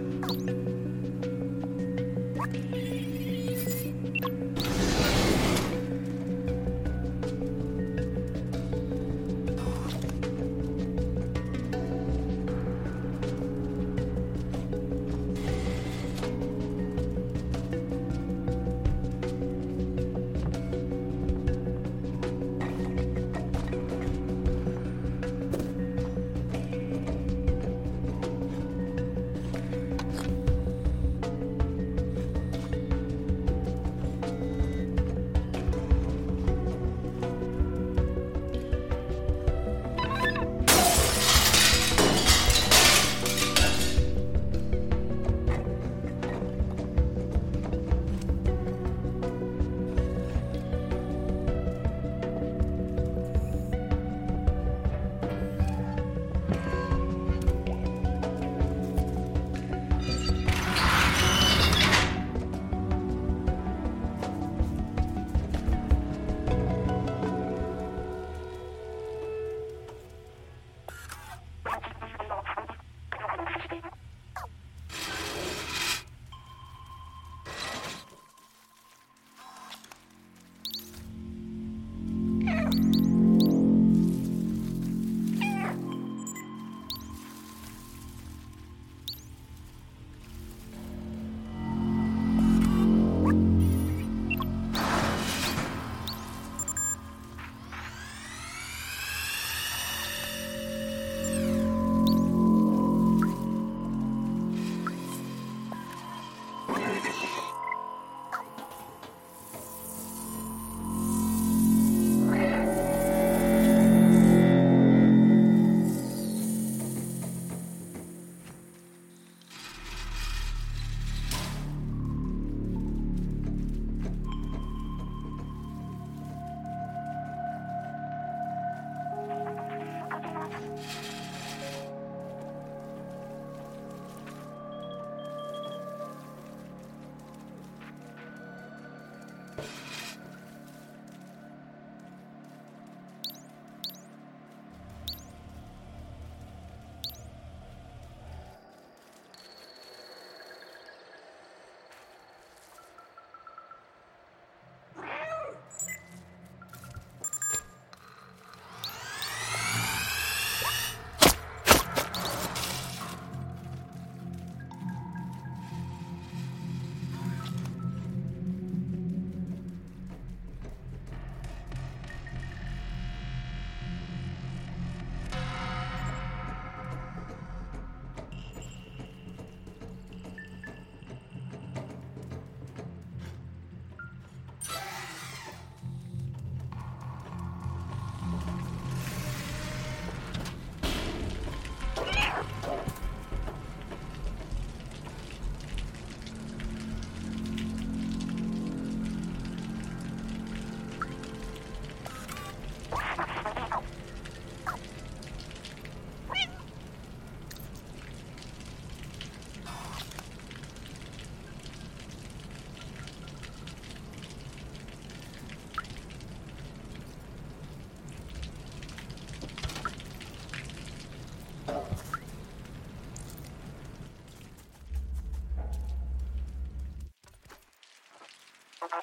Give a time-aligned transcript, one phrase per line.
[228.91, 228.99] もう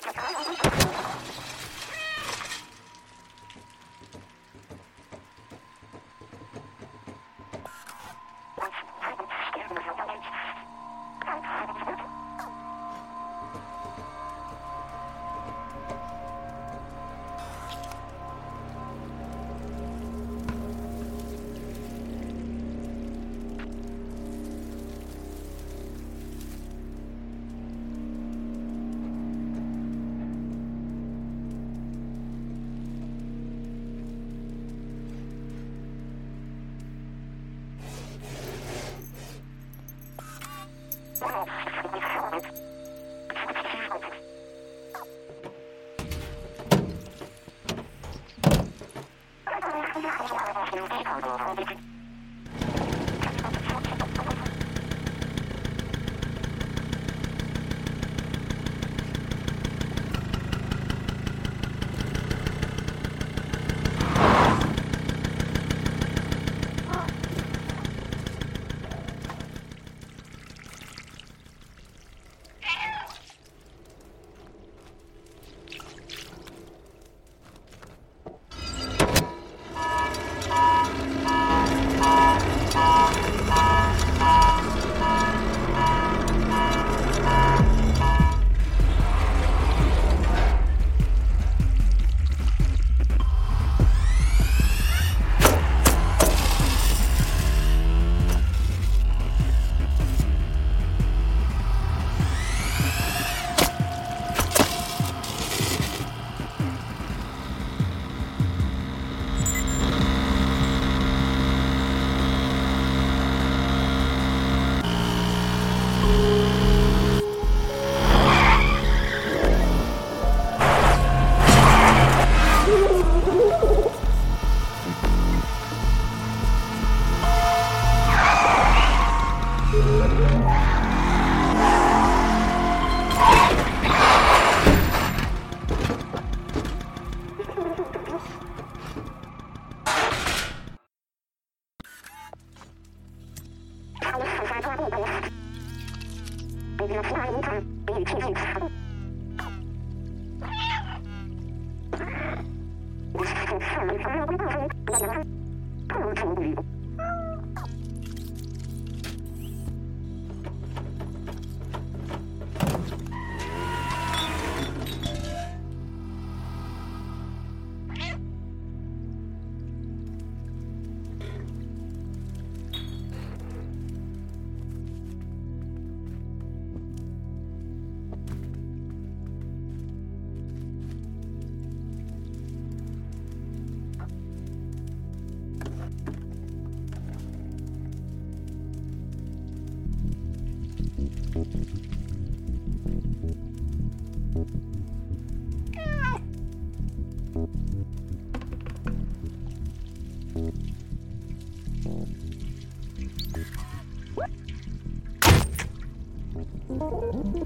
[0.00, 1.65] 一回。